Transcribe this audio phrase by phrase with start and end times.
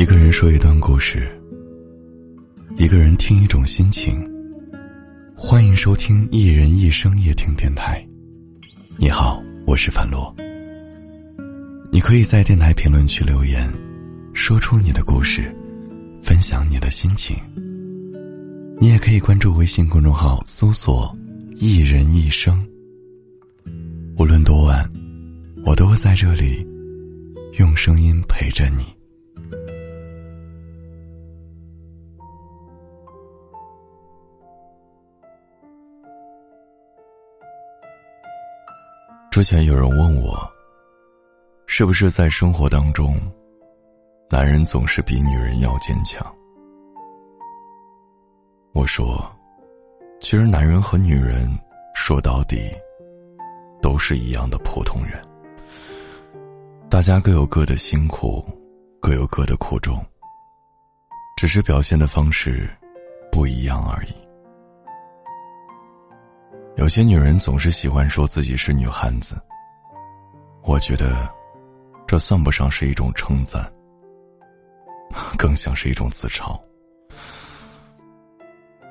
[0.00, 1.28] 一个人说一段故事，
[2.78, 4.26] 一个人听一种心情。
[5.36, 8.02] 欢迎收听《一人一生夜听电台》。
[8.96, 10.34] 你好，我是樊洛。
[11.92, 13.70] 你可以在电台评论区留言，
[14.32, 15.54] 说出你的故事，
[16.22, 17.36] 分享你的心情。
[18.78, 21.14] 你也可以关注微信公众号，搜索
[21.60, 22.66] “一人一生”。
[24.16, 24.90] 无论多晚，
[25.62, 26.66] 我都会在这里，
[27.58, 28.98] 用声音陪着你。
[39.30, 40.36] 之前有人问我，
[41.68, 43.16] 是不是在生活当中，
[44.28, 46.20] 男人总是比女人要坚强？
[48.72, 49.24] 我说，
[50.20, 51.48] 其实男人和女人
[51.94, 52.72] 说到底，
[53.80, 55.22] 都是一样的普通人，
[56.90, 58.44] 大家各有各的辛苦，
[59.00, 60.04] 各有各的苦衷，
[61.36, 62.68] 只是表现的方式
[63.30, 64.19] 不一样而已。
[66.80, 69.38] 有些女人总是喜欢说自己是女汉子，
[70.62, 71.28] 我觉得，
[72.06, 73.70] 这算不上是一种称赞，
[75.36, 76.58] 更像是一种自嘲。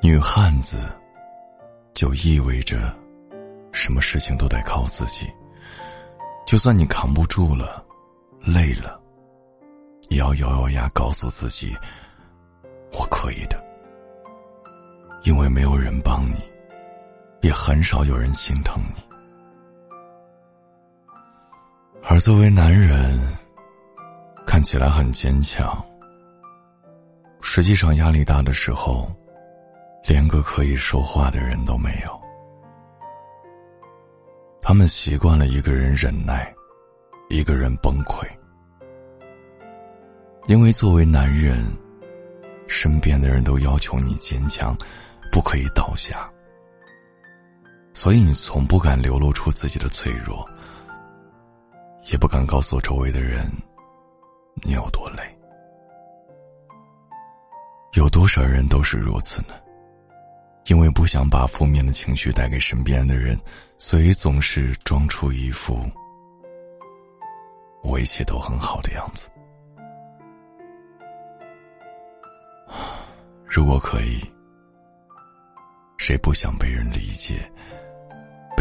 [0.04, 0.78] 女汉子，
[1.96, 2.96] 就意味着，
[3.72, 5.28] 什么事情都得靠自己。
[6.46, 7.84] 就算你扛不住了，
[8.40, 9.02] 累了，
[10.10, 11.76] 也要咬咬牙告诉自己，
[12.94, 13.60] 我可以的，
[15.24, 16.36] 因为没有人帮你。
[17.70, 19.04] 很少有人心疼你，
[22.02, 23.22] 而作为男人，
[24.44, 25.80] 看起来很坚强，
[27.42, 29.08] 实际上压力大的时候，
[30.04, 32.20] 连个可以说话的人都没有。
[34.64, 36.52] 他们习惯了一个人忍耐，
[37.30, 38.28] 一个人崩溃，
[40.48, 41.64] 因为作为男人，
[42.68, 44.76] 身边的人都要求你坚强，
[45.32, 46.28] 不可以倒下。
[47.94, 50.48] 所以你从不敢流露出自己的脆弱，
[52.12, 53.46] 也不敢告诉周围的人
[54.64, 55.24] 你有多累。
[57.94, 59.56] 有多少人都是如此呢？
[60.66, 63.38] 因为不想把负面的情绪带给身边的人，
[63.78, 65.84] 所以总是装出一副
[67.82, 69.30] 我一切都很好的样子。
[73.46, 74.22] 如果可以，
[75.98, 77.52] 谁不想被人理解？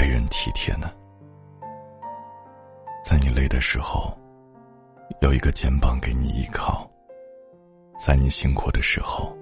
[0.09, 0.91] 人体贴呢，
[3.05, 4.17] 在你累的时候，
[5.21, 6.89] 有一个肩膀给你依靠；
[7.99, 9.37] 在你辛苦的时候，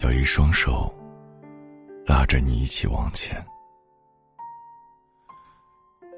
[0.00, 0.92] 有一双手
[2.06, 3.44] 拉着你一起往前。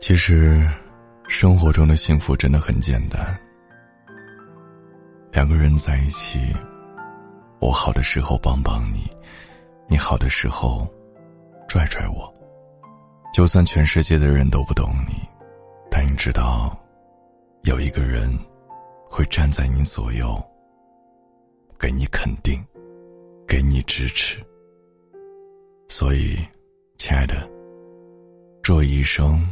[0.01, 0.67] 其实，
[1.29, 3.39] 生活中的幸福真的很简单：
[5.33, 6.55] 两个人在一起，
[7.61, 9.11] 我好的时候帮帮你，
[9.89, 10.87] 你好的时候
[11.69, 12.33] 拽拽我。
[13.33, 15.15] 就算全世界的人都不懂你，
[15.91, 16.77] 但你知道，
[17.63, 18.29] 有一个人
[19.09, 20.43] 会站在你左右，
[21.79, 22.65] 给你肯定，
[23.47, 24.43] 给你支持。
[25.89, 26.37] 所以，
[26.99, 27.49] 亲爱的，
[28.63, 29.47] 这一生，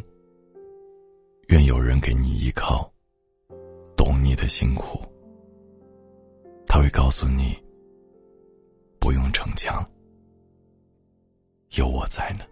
[1.49, 2.91] 愿有人给你依靠，
[3.97, 5.01] 懂你的辛苦。
[6.67, 7.57] 他会告诉你，
[8.99, 9.83] 不用逞强，
[11.77, 12.45] 有我在呢。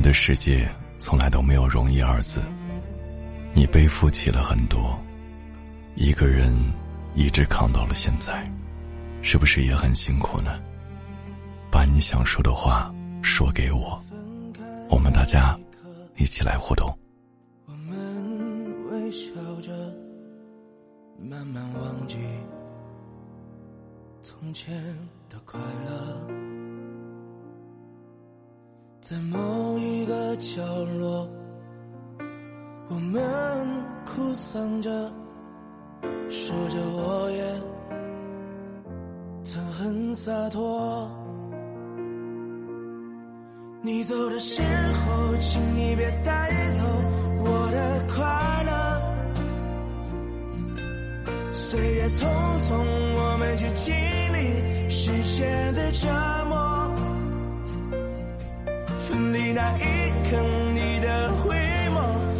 [0.00, 0.66] 人的世界
[0.96, 2.40] 从来都没有容易二字。
[3.52, 4.98] 你背负起了很多，
[5.94, 6.56] 一个人
[7.14, 8.50] 一直扛到了现在，
[9.20, 10.58] 是不是也很辛苦呢？
[11.70, 12.90] 把你想说的话
[13.20, 14.02] 说给我，
[14.88, 15.54] 我们大家
[16.16, 16.98] 一起来互动。
[17.66, 19.70] 我们微笑着，
[21.22, 22.16] 慢慢忘记
[24.22, 24.74] 从前
[25.28, 26.39] 的快乐。
[29.10, 30.62] 在某一个角
[31.00, 31.28] 落，
[32.88, 33.20] 我们
[34.06, 34.88] 哭丧着，
[36.28, 37.42] 说着我也
[39.42, 41.10] 曾很洒脱。
[43.82, 46.84] 你走的时候，请你别带走
[47.40, 48.70] 我的快乐。
[51.50, 52.28] 岁月匆
[52.60, 52.78] 匆，
[53.16, 56.06] 我们就经历时间的折
[56.48, 56.49] 磨。
[59.10, 59.82] 分离那一
[60.30, 60.38] 刻，
[60.72, 61.56] 你的回
[61.90, 61.98] 眸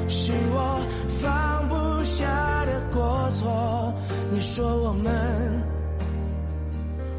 [0.09, 0.81] 是我
[1.21, 3.93] 放不下的过错。
[4.31, 5.13] 你说我们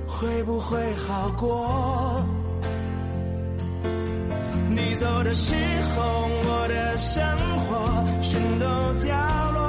[0.07, 2.25] 会不会好过？
[4.69, 5.53] 你走的时
[5.95, 7.21] 候，我的生
[7.59, 8.65] 活全都
[9.06, 9.59] 掉落。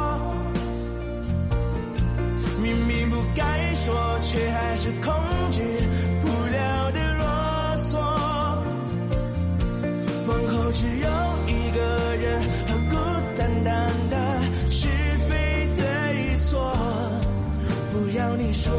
[2.62, 5.12] 明明不该说，却还是恐
[5.50, 5.60] 惧
[18.02, 18.72] 不要你说，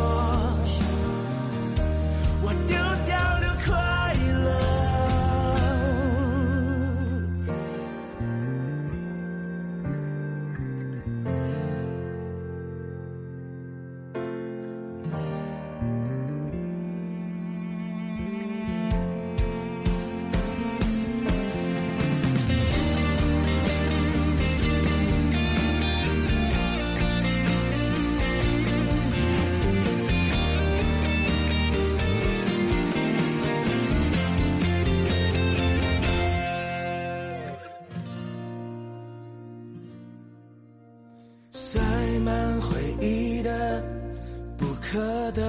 [44.93, 45.43] 可等，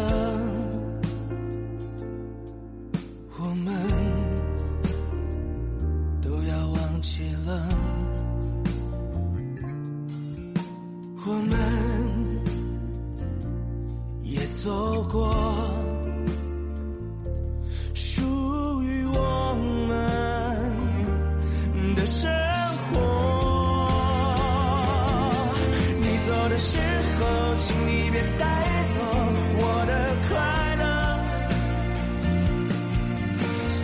[3.38, 3.78] 我们
[6.22, 7.68] 都要忘记了，
[11.26, 11.52] 我们
[14.22, 15.30] 也走过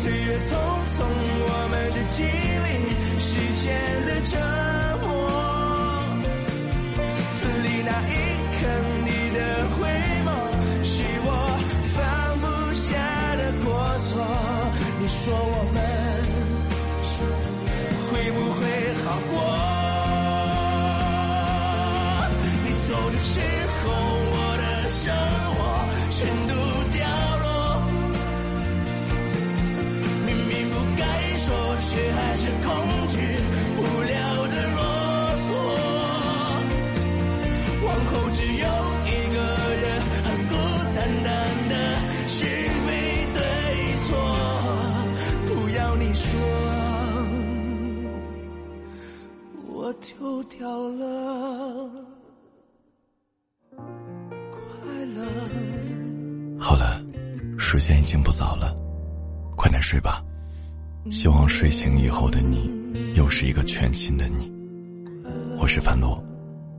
[0.02, 0.49] 岁月匆
[0.97, 2.69] 匆，我们只经历
[3.20, 3.29] 时
[3.62, 3.69] 间
[4.06, 4.32] 的折
[5.02, 5.06] 磨。
[7.35, 8.11] 分离那一
[8.56, 8.58] 刻，
[9.05, 9.38] 你的
[9.76, 9.79] 回
[10.25, 10.29] 眸
[10.82, 10.93] 是
[11.23, 11.29] 我
[11.93, 11.97] 放
[12.41, 12.88] 不下
[13.37, 13.69] 的过
[14.08, 14.11] 错。
[15.00, 15.79] 你说我们
[18.08, 18.58] 会不会
[19.05, 19.35] 好过？
[22.64, 23.29] 你走的时
[46.15, 46.41] 说，
[49.69, 51.91] 我丢掉了
[54.51, 55.25] 快乐。
[56.59, 57.03] 好了，
[57.59, 58.77] 时间已经不早了，
[59.57, 60.23] 快点睡吧。
[61.11, 62.73] 希望睡醒以后的你，
[63.15, 64.53] 又是一个全新的你。
[65.59, 66.23] 我是樊洛，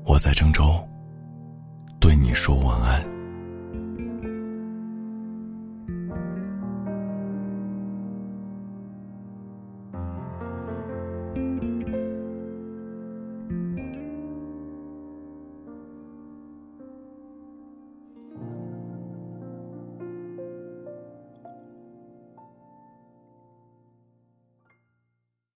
[0.06, 0.80] 我在郑州，
[2.00, 3.20] 对你说晚安。
[11.33, 11.70] 快乐。